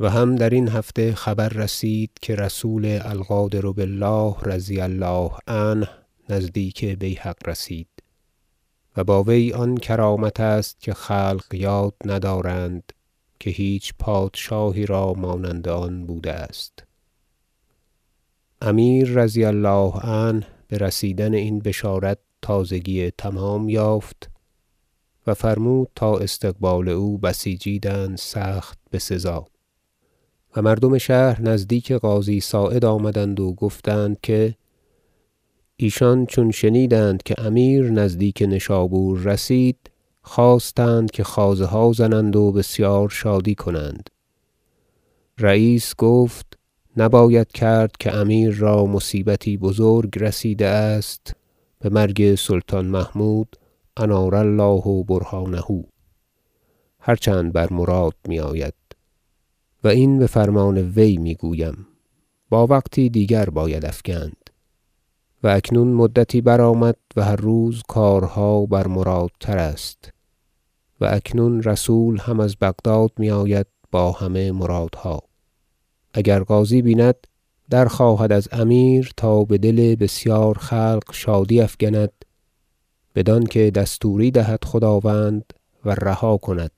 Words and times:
و 0.00 0.10
هم 0.10 0.36
درین 0.36 0.68
هفته 0.68 1.14
خبر 1.14 1.48
رسید 1.48 2.10
که 2.22 2.34
رسول 2.34 2.98
القادر 3.02 3.60
بالله 3.60 4.34
رضی 4.42 4.80
الله 4.80 5.30
عنه 5.46 5.88
نزدیک 6.28 6.84
بیهق 6.84 7.48
رسید 7.48 7.88
و 8.96 9.04
با 9.04 9.22
وی 9.22 9.52
آن 9.52 9.76
کرامت 9.76 10.40
است 10.40 10.80
که 10.80 10.94
خلق 10.94 11.54
یاد 11.54 11.94
ندارند 12.04 12.92
که 13.40 13.50
هیچ 13.50 13.94
پادشاهی 13.98 14.86
را 14.86 15.12
مانند 15.12 15.68
آن 15.68 16.06
بوده 16.06 16.32
است. 16.32 16.84
امیر 18.60 19.08
رضی 19.08 19.44
الله 19.44 19.92
عنه 20.00 20.46
برسیدن 20.68 21.34
این 21.34 21.58
بشارت 21.58 22.18
تازگی 22.42 23.10
تمام 23.10 23.68
یافت 23.68 24.30
و 25.26 25.34
فرمود 25.34 25.88
تا 25.94 26.18
استقبال 26.18 26.88
او 26.88 27.18
بسیجیدند 27.18 28.18
سخت 28.18 28.78
بسزا 28.92 29.46
و 30.56 30.62
مردم 30.62 30.98
شهر 30.98 31.42
نزدیک 31.42 31.92
قاضی 31.92 32.40
صاعد 32.40 32.84
آمدند 32.84 33.40
و 33.40 33.52
گفتند 33.52 34.18
که 34.22 34.54
ایشان 35.76 36.26
چون 36.26 36.50
شنیدند 36.50 37.22
که 37.22 37.34
امیر 37.38 37.90
نزدیک 37.90 38.42
نشابور 38.48 39.18
رسید 39.18 39.90
خواستند 40.22 41.10
که 41.10 41.24
خوازه 41.24 41.64
ها 41.64 41.92
زنند 41.92 42.36
و 42.36 42.52
بسیار 42.52 43.08
شادی 43.08 43.54
کنند. 43.54 44.10
رییس 45.38 45.94
گفت 45.98 46.58
نباید 46.96 47.52
کرد 47.52 47.92
که 48.00 48.14
امیر 48.14 48.54
را 48.54 48.86
مصیبتی 48.86 49.56
بزرگ 49.56 50.18
رسیده 50.18 50.66
است 50.66 51.32
بمرگ 51.80 52.34
سلطان 52.34 52.86
محمود 52.86 53.56
انار 53.96 54.34
الله 54.34 55.04
برهانه. 55.08 55.84
هر 57.00 57.16
چند 57.16 57.52
بر 57.52 57.72
مراد 57.72 58.14
میآید. 58.28 58.85
و 59.86 59.88
این 59.88 60.18
بفرمان 60.18 60.78
وی 60.78 61.16
می‌گویم. 61.16 61.86
با 62.48 62.66
وقتی 62.66 63.08
دیگر 63.08 63.50
باید 63.50 63.84
افگند 63.84 64.50
و 65.42 65.48
اکنون 65.48 65.88
مدتی 65.88 66.40
برآمد 66.40 66.96
و 67.16 67.24
هر 67.24 67.36
روز 67.36 67.82
کارها 67.88 68.66
بر 68.66 68.86
مرادتر 68.86 69.58
است. 69.58 70.12
و 71.00 71.04
اکنون 71.04 71.62
رسول 71.62 72.18
هم 72.18 72.40
از 72.40 72.56
بغداد 72.60 73.10
میآید 73.18 73.66
با 73.90 74.12
همه 74.12 74.52
مرادها. 74.52 75.22
اگر 76.14 76.44
غازی 76.44 76.82
بیند 76.82 77.26
درخواهد 77.70 78.32
از 78.32 78.48
امیر 78.52 79.10
تا 79.16 79.44
بدل 79.44 79.94
بسیار 79.94 80.58
خلق 80.58 81.12
شادی 81.12 81.60
افگند 81.60 82.12
بدانکه 83.14 83.70
دستوری 83.70 84.30
دهد 84.30 84.64
خداوند 84.64 85.52
و 85.84 85.90
رها 85.90 86.36
کند 86.36 86.72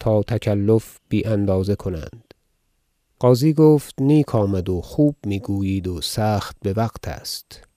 تا 0.00 0.22
تکلف 0.22 0.98
بی 1.08 1.26
اندازه 1.26 1.74
کنند. 1.74 2.31
قاضی 3.22 3.52
گفت 3.52 3.94
نیک 4.00 4.34
آمد 4.34 4.68
و 4.68 4.80
خوب 4.80 5.16
می‌گویید 5.26 5.88
و 5.88 6.00
سخت 6.00 6.56
بوقت 6.62 7.08
است. 7.08 7.68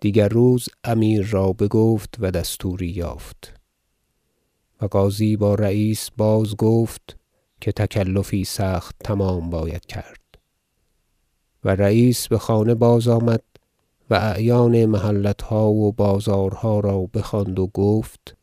دیگر 0.00 0.28
روز 0.28 0.68
امیر 0.84 1.26
را 1.26 1.52
بگفت 1.52 2.16
و 2.18 2.30
دستوری 2.30 2.88
یافت. 2.88 3.60
و 4.80 4.86
قاضی 4.86 5.36
با 5.36 5.54
رییس 5.54 6.10
بازگفت 6.16 7.16
که 7.60 7.72
تکلفی 7.72 8.44
سخت 8.44 8.96
تمام 9.04 9.50
باید 9.50 9.86
کرد. 9.86 10.38
و 11.64 11.74
رییس 11.74 12.28
بخانه 12.28 12.74
بازآمد 12.74 13.44
و 14.10 14.14
اعیان 14.14 14.86
محلتها 14.86 15.68
و 15.68 15.92
بازارها 15.92 16.80
را 16.80 17.00
بخواند 17.14 17.58
و 17.58 17.66
گفت 17.66 18.36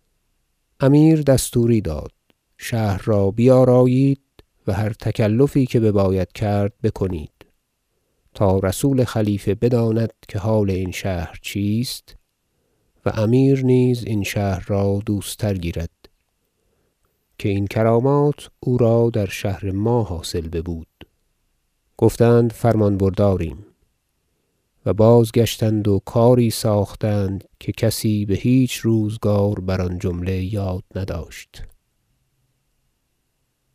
امیر 0.79 1.21
دستوری 1.21 1.81
داد 1.81 2.11
شهر 2.57 3.01
را 3.05 3.31
بیارایید 3.31 4.22
و 4.67 4.73
هر 4.73 4.93
تکلفی 4.93 5.65
که 5.65 5.79
بباید 5.79 6.31
کرد 6.31 6.73
بکنید. 6.83 7.31
تا 8.33 8.59
رسول 8.59 9.03
خلیفه 9.03 9.55
بداند 9.55 10.13
که 10.27 10.39
حال 10.39 10.71
این 10.71 10.91
شهر 10.91 11.39
چیست 11.41 12.15
و 13.05 13.09
امیر 13.09 13.65
نیز 13.65 14.03
این 14.03 14.23
شهر 14.23 14.65
را 14.67 15.01
دوست 15.05 15.37
تر 15.37 15.53
گیرد 15.53 15.89
که 17.37 17.49
این 17.49 17.67
کرامات 17.67 18.49
او 18.59 18.77
را 18.77 19.09
در 19.09 19.25
شهر 19.25 19.71
ما 19.71 20.03
حاصل 20.03 20.47
ببود. 20.47 20.87
گفتند 21.97 22.51
فرمان 22.51 22.97
برداریم. 22.97 23.65
و 24.85 24.93
بازگشتند 24.93 25.87
و 25.87 25.99
کاری 26.05 26.49
ساختند 26.49 27.43
که 27.59 27.71
کسی 27.71 28.25
بهیچ 28.25 28.77
روزگار 28.77 29.59
بر 29.59 29.81
آن 29.81 29.99
جمله 29.99 30.43
یاد 30.43 30.83
نداشت. 30.95 31.63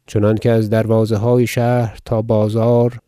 چنانکه 0.09 0.51
از 0.51 0.71
دروازه 0.71 1.17
های 1.17 1.47
شهر 1.47 1.99
تا 2.05 2.23
بازار 2.23 2.99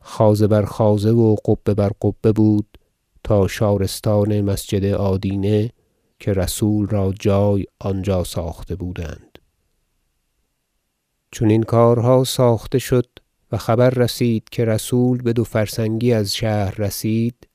خوازه 0.00 0.46
بر 0.46 0.62
خوازه 0.62 1.10
و 1.10 1.34
قبه 1.34 1.74
بر 1.74 1.90
قبه 2.02 2.32
بود 2.32 2.78
تا 3.24 3.48
شارستان 3.48 4.40
مسجد 4.40 4.84
آدینه 4.84 5.70
که 6.18 6.32
رسول 6.32 6.86
را 6.86 7.12
جای 7.20 7.64
آنجا 7.80 8.24
ساخته 8.24 8.76
بودند. 8.76 9.38
چون 11.30 11.50
این 11.50 11.62
کارها 11.62 12.24
ساخته 12.24 12.78
شد 12.78 13.06
و 13.52 13.56
خبر 13.56 13.90
رسید 13.90 14.48
که 14.50 14.64
رسول 14.64 15.22
بدو 15.22 15.44
فرسنگی 15.44 16.12
از 16.12 16.34
شهر 16.34 16.74
رسید. 16.78 17.48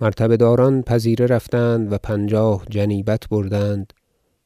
مرتبه 0.00 0.36
داران 0.36 0.82
پذیره 0.82 1.26
رفتند 1.26 1.92
و 1.92 1.98
پنجاه 1.98 2.64
جنیبت 2.70 3.28
بردند 3.28 3.92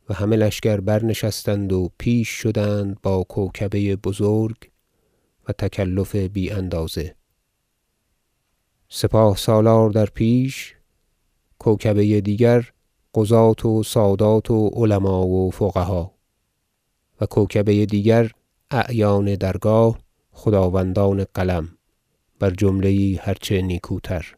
و 0.08 0.14
همه 0.14 0.36
لشکر 0.36 0.80
برنشستند 0.80 1.72
و 1.72 1.90
پیش 1.98 2.28
شدند 2.28 3.00
با 3.02 3.22
کوکبه 3.22 3.96
بزرگ 3.96 4.56
و 5.48 5.52
تکلف 5.52 6.16
بی 6.16 6.50
اندازه. 6.50 7.14
سپاه 8.88 9.36
سالار 9.36 9.90
در 9.90 10.06
پیش 10.06 10.74
کوکبه 11.58 12.20
دیگر 12.20 12.70
قضاة 13.14 13.66
و 13.66 13.82
سادات 13.82 14.50
و 14.50 14.68
علما 14.68 15.26
و 15.26 15.50
فقها 15.50 16.14
و 17.20 17.26
کوکبه 17.26 17.86
دیگر 17.86 18.30
اعیان 18.70 19.34
درگاه 19.34 19.98
خداوندان 20.30 21.24
قلم 21.34 21.68
بر 22.38 22.50
جمله 22.50 22.92
یی 22.92 23.14
هر 23.14 23.34
چه 23.34 23.62
نیکوتر. 23.62 24.36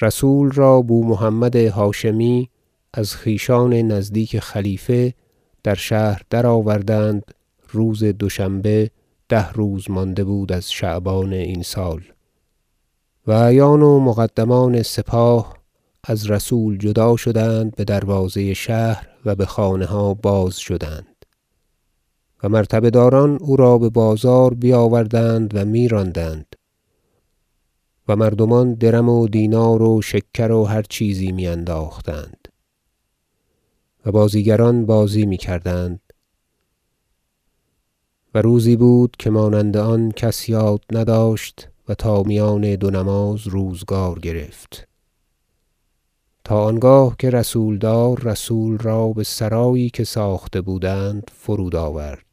رسول 0.00 0.50
را 0.50 0.82
بو 0.82 1.04
محمد 1.06 1.56
هاشمی 1.56 2.50
از 2.94 3.14
خویشان 3.14 3.74
نزدیک 3.74 4.38
خلیفه 4.38 5.14
در 5.62 5.74
شهر 5.74 6.22
درآوردند. 6.30 7.34
روز 7.68 8.04
دوشنبه 8.04 8.90
ده 9.28 9.52
روز 9.52 9.90
مانده 9.90 10.24
بود 10.24 10.52
از 10.52 10.72
شعبان 10.72 11.32
این 11.32 11.62
سال. 11.62 12.02
و 13.26 13.32
اعیان 13.32 13.82
و 13.82 14.00
مقدمان 14.00 14.82
سپاه 14.82 15.56
از 16.04 16.30
رسول 16.30 16.78
جدا 16.78 17.16
شدند 17.16 17.76
بدروازه 17.76 18.54
شهر 18.54 19.08
و 19.24 19.34
بخانه 19.34 19.86
ها 19.86 20.14
باز 20.14 20.56
شدند. 20.56 21.06
و 22.42 22.48
مرتبه 22.48 22.90
داران 22.90 23.38
او 23.40 23.56
را 23.56 23.78
ببازار 23.78 24.54
بیاوردند 24.54 25.56
و 25.56 25.64
میراندند. 25.64 26.56
و 28.08 28.16
مردمان 28.16 28.74
درم 28.74 29.08
و 29.08 29.28
دینار 29.28 29.82
و 29.82 30.02
شکر 30.02 30.52
و 30.52 30.64
هر 30.64 30.82
چیزی 30.82 31.32
میانداختند. 31.32 32.41
و 34.06 34.12
بازیگران 34.12 34.86
بازی 34.86 35.26
می‌کردند. 35.26 36.00
و 38.34 38.42
روزی 38.42 38.76
بود 38.76 39.16
که 39.18 39.30
مانند 39.30 39.76
آن 39.76 40.12
کس 40.12 40.48
یاد 40.48 40.80
نداشت 40.92 41.68
و 41.88 41.94
تا 41.94 42.22
میان 42.22 42.74
دو 42.74 42.90
نماز 42.90 43.46
روزگار 43.46 44.18
گرفت. 44.18 44.88
تا 46.44 46.64
آنگاه 46.64 47.16
که 47.18 47.30
رسولدار 47.30 48.20
رسول 48.20 48.78
را 48.78 49.08
بسرایی 49.08 49.90
که 49.90 50.04
ساخته 50.04 50.60
بودند 50.60 51.30
فرود 51.34 51.76
آورد. 51.76 52.26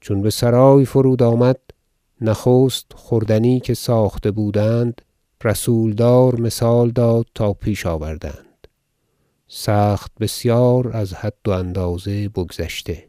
چون 0.00 0.22
بسرای 0.22 0.84
فرود 0.84 1.22
آمد 1.22 1.60
نخست 2.20 2.86
خوردنی 2.94 3.60
که 3.60 3.74
ساخته 3.74 4.30
بودند 4.30 5.02
رسولدار 5.44 6.40
مثال 6.40 6.90
داد 6.90 7.26
تا 7.34 7.52
پیش 7.52 7.86
آوردند. 7.86 8.51
سخت 9.54 10.12
بسیار 10.20 10.96
از 10.96 11.14
حد 11.14 11.38
و 11.46 11.50
اندازه 11.50 12.28
بگذشته. 12.28 13.08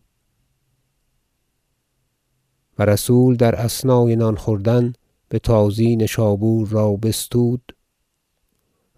و 2.79 2.85
رسول 2.85 3.35
در 3.35 3.55
اثنای 3.55 4.15
نان 4.15 4.35
خوردن 4.35 4.93
بتازی 5.31 5.95
نشابور 5.95 6.67
را 6.67 6.91
بستود 6.91 7.75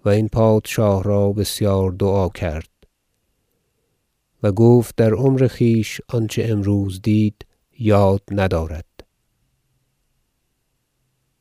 و 0.06 0.10
این 0.10 0.28
پادشاه 0.28 1.04
را 1.04 1.34
بسیار 1.34 1.92
دعا 1.92 2.30
کرد 2.30 2.70
و 4.44 4.52
گفت 4.52 4.96
در 4.96 5.14
عمر 5.14 5.48
خویش 5.48 6.02
آنچه 6.10 6.46
امروز 6.50 7.02
دید 7.02 7.46
یاد 7.80 8.22
ندارد. 8.32 8.86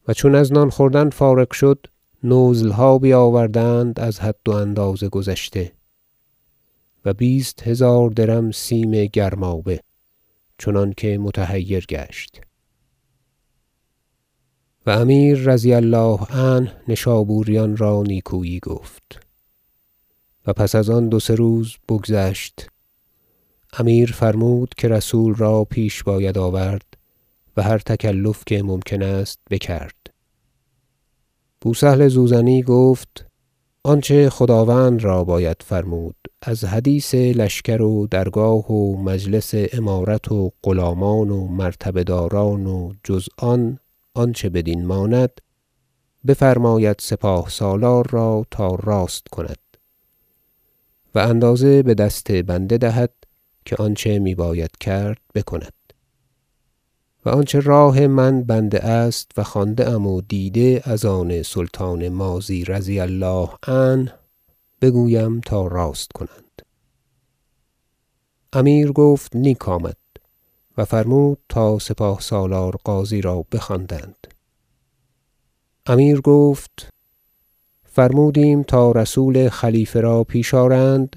و 0.09 0.13
چون 0.13 0.35
از 0.35 0.53
نان 0.53 0.71
خوردن 0.71 1.11
فارغ 1.11 1.53
شد 1.53 1.87
نزلها 2.25 2.99
بیاوردند 2.99 4.01
از 4.01 4.21
حد 4.21 4.49
و 4.49 4.51
اندازه 4.51 5.09
گذشته. 5.09 5.73
و 7.05 7.15
بیست 7.15 7.63
هزار 7.63 8.11
درم 8.11 8.51
سیم 8.51 9.05
گرمابه 9.05 9.81
چنانکه 10.59 11.19
متحیر 11.19 11.87
گشت. 11.87 12.41
و 14.87 14.91
امیر 14.91 15.39
رضی 15.39 15.75
الله 15.75 16.19
عنه 16.25 16.73
نشابوریان 16.89 17.77
را 17.77 18.03
نیکویی 18.03 18.61
گفت. 18.61 19.27
و 20.47 20.53
پس 20.53 20.75
از 20.75 20.91
آن 20.91 21.09
دو 21.09 21.21
سه 21.21 21.35
روز 21.35 21.77
بگذشت. 21.89 22.67
امیر 23.73 24.13
فرمود 24.13 24.75
که 24.77 24.89
رسول 24.89 25.35
را 25.35 25.65
پیش 25.65 26.03
باید 26.03 26.39
آورد 26.39 26.87
و 27.57 27.63
هر 27.63 27.79
تکلف 27.79 28.43
که 28.47 28.63
ممکن 28.63 29.03
است 29.03 29.39
بکرد. 29.51 29.97
بوسهل 31.61 32.09
زوزنی 32.09 32.63
گفت 32.63 33.27
آنچه 33.87 34.31
خداوند 34.31 35.05
را 35.05 35.25
باید 35.25 35.57
فرمود 35.65 36.17
از 36.43 36.65
حدیث 36.65 37.15
لشکر 37.15 37.83
و 37.83 38.07
درگاه 38.07 38.73
و 38.73 38.97
مجلس 39.03 39.53
امارت 39.73 40.33
و 40.33 40.53
غلامان 40.63 41.31
و 41.31 41.49
مرتبه 41.49 42.05
داران 42.05 42.67
و 42.67 42.93
جز 43.05 43.29
آن 43.39 43.79
آنچه 44.15 44.49
بدین 44.49 44.87
ماند 44.87 45.41
بفرماید 46.27 46.97
سپاه 47.01 47.49
سالار 47.49 48.07
را 48.11 48.47
تا 48.51 48.75
راست 48.75 49.29
کند 49.29 49.59
و 51.15 51.19
اندازه 51.19 51.83
بدست 51.83 52.33
بنده 52.33 52.79
دهد 52.79 53.13
که 53.65 53.77
آنچه 53.77 54.19
میباید 54.19 54.71
کرد 54.81 55.21
بکند. 55.35 55.84
و 57.25 57.29
آنچه 57.29 57.61
راه 57.61 58.07
من 58.07 58.43
بنده 58.43 58.85
است 58.85 59.31
و 59.37 59.43
خوانده 59.43 59.91
ام 59.91 60.07
و 60.07 60.21
دیده 60.21 60.83
از 60.85 61.05
آن 61.05 61.43
سلطان 61.43 62.09
ماضی 62.09 62.65
رضی 62.65 63.01
الله 63.01 63.49
عنه 63.67 64.15
بگویم 64.81 65.41
تا 65.41 65.67
راست 65.67 66.13
کنند. 66.13 66.63
امیر 68.53 68.93
گفت 68.93 69.37
نیک 69.37 69.69
آمد 69.69 69.97
و 70.79 70.85
فرمود 70.85 71.39
تا 71.49 71.79
سپاه 71.79 72.21
سالار 72.21 72.77
غازی 72.85 73.21
را 73.21 73.45
بخواندند. 73.53 74.27
امیر 75.87 76.21
گفت 76.21 76.89
فرمودیم 77.85 78.63
تا 78.63 78.93
رسول 78.93 79.49
خلیفه 79.49 80.01
را 80.01 80.25
پیش 80.25 80.55
آرند 80.55 81.17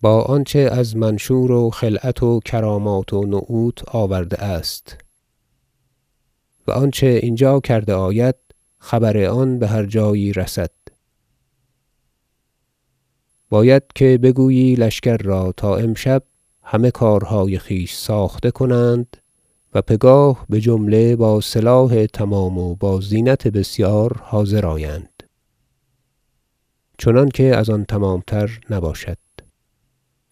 با 0.00 0.22
آنچه 0.22 0.58
از 0.58 0.96
منشور 0.96 1.52
و 1.52 1.70
خلعت 1.70 2.22
و 2.22 2.40
کرامات 2.40 3.12
و 3.12 3.26
نعوت 3.26 3.88
آورده 3.88 4.44
است. 4.44 5.05
و 6.66 6.72
آنچه 6.72 7.06
اینجا 7.06 7.60
کرده 7.60 7.94
آید 7.94 8.34
خبر 8.78 9.24
آن 9.24 9.58
بهر 9.58 9.86
جایی 9.86 10.32
رسد. 10.32 10.70
باید 13.48 13.82
که 13.94 14.18
بگویی 14.22 14.74
لشکر 14.74 15.16
را 15.16 15.52
تا 15.52 15.76
امشب 15.76 16.22
همه 16.62 16.90
کارهای 16.90 17.58
خویش 17.58 17.94
ساخته 17.94 18.50
کنند 18.50 19.16
و 19.74 19.82
پگاه 19.82 20.46
بجمله 20.50 21.16
با 21.16 21.40
سلاح 21.40 22.06
تمام 22.06 22.58
و 22.58 22.74
با 22.74 23.00
زینت 23.00 23.48
بسیار 23.48 24.20
حاضر 24.22 24.66
آیند. 24.66 25.22
چنانکه 26.98 27.56
از 27.56 27.70
آن 27.70 27.84
تمامتر 27.84 28.60
نباشد. 28.70 29.18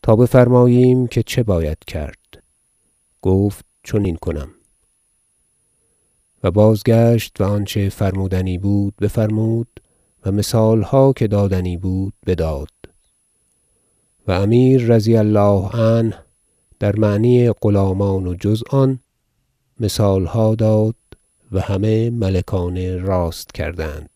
تا 0.02 0.16
بفرماییم 0.16 1.06
که 1.06 1.22
چه 1.22 1.42
باید 1.42 1.78
کرد. 1.86 2.42
گفت 3.22 3.64
چنین 3.82 4.16
کنم. 4.16 4.48
و 6.44 6.50
بازگشت 6.50 7.40
و 7.40 7.44
آنچه 7.44 7.88
فرمودنی 7.88 8.58
بود 8.58 8.94
بفرمود 9.00 9.68
و 10.26 10.32
مثالها 10.32 11.12
که 11.12 11.26
دادنی 11.26 11.76
بود 11.76 12.12
بداد. 12.26 12.68
و 14.28 14.32
امیر 14.32 14.82
رضی 14.86 15.16
الله 15.16 15.68
عنه 15.68 16.14
در 16.80 16.96
معنی 16.96 17.52
غلامان 17.52 18.26
و 18.26 18.34
جز 18.34 18.62
آن 18.70 18.98
مثالها 19.80 20.54
داد 20.54 20.94
و 21.52 21.60
همه 21.60 22.10
ملکانه 22.10 22.96
راست 22.96 23.52
کردند. 23.52 24.13